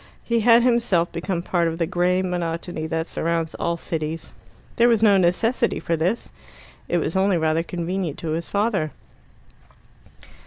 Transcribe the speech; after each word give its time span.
He 0.23 0.39
had 0.39 0.63
himself 0.63 1.11
become 1.11 1.43
part 1.43 1.67
of 1.67 1.77
the 1.77 1.85
grey 1.85 2.23
monotony 2.23 2.87
that 2.87 3.05
surrounds 3.05 3.53
all 3.53 3.77
cities. 3.77 4.33
There 4.77 4.87
was 4.89 5.03
no 5.03 5.15
necessity 5.17 5.79
for 5.79 5.95
this 5.95 6.31
it 6.89 6.97
was 6.97 7.15
only 7.15 7.37
rather 7.37 7.61
convenient 7.61 8.17
to 8.17 8.31
his 8.31 8.49
father. 8.49 8.93